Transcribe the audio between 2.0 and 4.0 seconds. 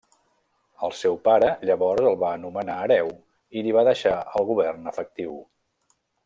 el va nomenar hereu i li va